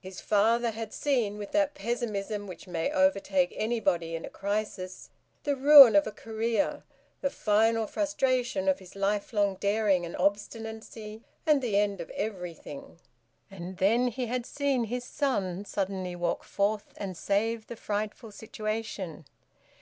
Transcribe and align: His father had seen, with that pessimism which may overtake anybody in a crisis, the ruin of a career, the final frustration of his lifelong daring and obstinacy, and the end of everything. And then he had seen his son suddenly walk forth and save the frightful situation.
His 0.00 0.22
father 0.22 0.70
had 0.70 0.94
seen, 0.94 1.36
with 1.36 1.52
that 1.52 1.74
pessimism 1.74 2.46
which 2.46 2.66
may 2.66 2.90
overtake 2.90 3.52
anybody 3.54 4.14
in 4.16 4.24
a 4.24 4.30
crisis, 4.30 5.10
the 5.44 5.54
ruin 5.54 5.94
of 5.94 6.06
a 6.06 6.12
career, 6.12 6.82
the 7.20 7.28
final 7.28 7.86
frustration 7.86 8.70
of 8.70 8.78
his 8.78 8.96
lifelong 8.96 9.56
daring 9.56 10.06
and 10.06 10.16
obstinacy, 10.16 11.20
and 11.46 11.60
the 11.60 11.76
end 11.76 12.00
of 12.00 12.08
everything. 12.12 12.98
And 13.50 13.76
then 13.76 14.08
he 14.08 14.24
had 14.28 14.46
seen 14.46 14.84
his 14.84 15.04
son 15.04 15.66
suddenly 15.66 16.16
walk 16.16 16.42
forth 16.42 16.94
and 16.96 17.14
save 17.14 17.66
the 17.66 17.76
frightful 17.76 18.32
situation. 18.32 19.26